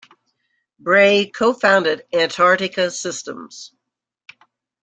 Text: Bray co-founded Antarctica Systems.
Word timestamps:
Bray 0.79 1.27
co-founded 1.31 2.07
Antarctica 2.11 2.89
Systems. 2.89 3.75